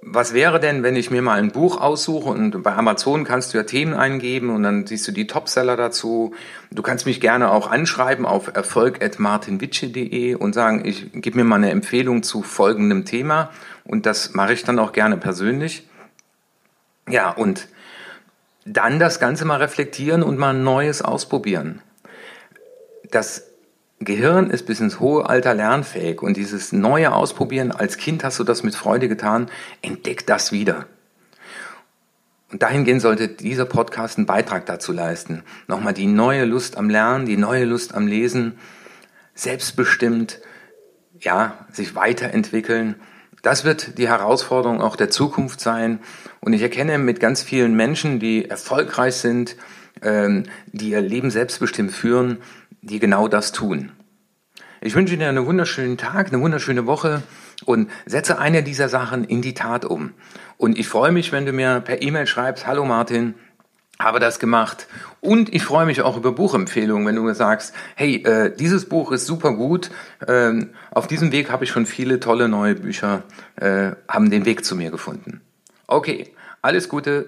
Was 0.06 0.34
wäre 0.34 0.60
denn, 0.60 0.84
wenn 0.84 0.98
ich 0.98 1.12
mir 1.12 1.22
mal 1.22 1.40
ein 1.40 1.52
Buch 1.52 1.80
aussuche 1.80 2.30
und 2.30 2.62
bei 2.62 2.74
Amazon 2.74 3.24
kannst 3.24 3.54
du 3.54 3.58
ja 3.58 3.64
Themen 3.64 3.94
eingeben 3.94 4.50
und 4.50 4.64
dann 4.64 4.86
siehst 4.86 5.08
du 5.08 5.14
die 5.14 5.28
Topseller 5.28 5.78
dazu. 5.78 6.34
Du 6.72 6.82
kannst 6.82 7.06
mich 7.06 7.22
gerne 7.22 7.52
auch 7.52 7.72
anschreiben 7.72 8.26
auf 8.26 8.54
erfolg.martinwitsche.de 8.54 10.36
und 10.36 10.54
sagen, 10.54 10.84
ich 10.86 11.10
gebe 11.14 11.38
mir 11.38 11.46
mal 11.46 11.56
eine 11.56 11.72
Empfehlung 11.72 12.22
zu 12.22 12.44
folgendem 12.44 13.06
Thema 13.06 13.52
und 13.86 14.06
das 14.06 14.34
mache 14.34 14.52
ich 14.52 14.64
dann 14.64 14.78
auch 14.78 14.92
gerne 14.92 15.16
persönlich. 15.16 15.88
Ja, 17.08 17.30
und 17.32 17.70
dann 18.66 19.00
das 19.00 19.22
Ganze 19.22 19.46
mal 19.46 19.58
reflektieren 19.58 20.22
und 20.22 20.38
mal 20.38 20.54
Neues 20.54 21.02
ausprobieren. 21.02 21.82
Das 23.10 23.53
Gehirn 24.06 24.50
ist 24.50 24.66
bis 24.66 24.80
ins 24.80 25.00
hohe 25.00 25.30
Alter 25.30 25.54
lernfähig 25.54 26.22
und 26.22 26.38
dieses 26.38 26.72
neue 26.72 27.14
Ausprobieren, 27.14 27.72
als 27.72 27.98
Kind 27.98 28.24
hast 28.24 28.40
du 28.40 28.44
das 28.44 28.64
mit 28.64 28.76
Freude 28.76 29.08
getan, 29.08 29.50
entdeck 29.82 30.26
das 30.26 30.52
wieder. 30.52 30.86
Und 32.52 32.62
dahingehend 32.62 33.02
sollte 33.02 33.28
dieser 33.28 33.66
Podcast 33.66 34.18
einen 34.18 34.28
Beitrag 34.28 34.66
dazu 34.66 34.92
leisten. 34.92 35.44
Nochmal 35.68 35.94
die 35.94 36.06
neue 36.06 36.46
Lust 36.46 36.78
am 36.78 36.90
Lernen, 36.90 37.26
die 37.26 37.38
neue 37.38 37.66
Lust 37.66 37.96
am 37.96 38.08
Lesen, 38.08 38.60
selbstbestimmt, 39.34 40.40
ja, 41.20 41.66
sich 41.72 41.96
weiterentwickeln 41.96 42.96
das 43.44 43.66
wird 43.66 43.98
die 43.98 44.08
Herausforderung 44.08 44.82
auch 44.82 44.96
der 44.96 45.10
Zukunft 45.10 45.60
sein. 45.60 46.00
Und 46.40 46.54
ich 46.54 46.62
erkenne 46.62 46.98
mit 46.98 47.20
ganz 47.20 47.44
vielen 47.44 47.76
Menschen, 47.76 48.20
die 48.20 48.50
erfolgreich 48.50 49.16
sind, 49.16 49.58
ähm, 50.02 50.44
die 50.68 50.92
ihr 50.92 51.02
Leben 51.02 51.30
selbstbestimmt 51.30 51.92
führen, 51.92 52.38
die 52.84 53.00
genau 53.00 53.28
das 53.28 53.52
tun. 53.52 53.92
Ich 54.82 54.96
wünsche 54.96 55.18
dir 55.18 55.30
einen 55.30 55.46
wunderschönen 55.46 55.98
Tag, 55.98 56.28
eine 56.28 56.42
wunderschöne 56.42 56.86
Woche 56.86 57.24
und 57.64 57.90
setze 58.06 58.38
eine 58.38 58.64
dieser 58.64 58.90
Sachen 58.90 59.24
in 59.24 59.42
die 59.42 59.54
Tat 59.54 59.86
um. 59.86 60.12
Und 60.58 60.78
ich 60.78 60.90
freue 60.90 61.14
mich, 61.14 61.32
wenn 61.32 61.46
du 61.46 61.54
mir 61.54 61.80
per 61.80 62.02
E-Mail 62.02 62.28
schreibst, 62.28 62.68
hallo 62.68 62.84
Martin, 62.84 63.36
habe 63.98 64.20
das 64.20 64.40
gemacht. 64.40 64.88
Und 65.22 65.54
ich 65.54 65.64
freue 65.64 65.86
mich 65.86 66.02
auch 66.02 66.18
über 66.18 66.34
Buchempfehlungen, 66.34 67.08
wenn 67.08 67.16
du 67.16 67.24
mir 67.24 67.36
sagst, 67.36 67.74
hey, 67.96 68.24
äh, 68.24 68.54
dieses 68.54 68.90
Buch 68.90 69.14
ist 69.14 69.26
super 69.26 69.54
gut. 69.54 69.90
Ähm, 70.28 70.72
auf 70.92 71.08
diesem 71.08 71.32
Weg 71.32 71.50
habe 71.50 71.64
ich 71.64 71.70
schon 71.70 71.86
viele 71.86 72.20
tolle 72.20 72.50
neue 72.50 72.76
Bücher, 72.76 73.24
äh, 73.56 73.92
haben 74.10 74.30
den 74.30 74.46
Weg 74.46 74.66
zu 74.66 74.76
mir 74.76 74.92
gefunden. 74.92 75.40
Okay, 75.88 76.34
alles 76.62 76.90
Gute. 76.90 77.28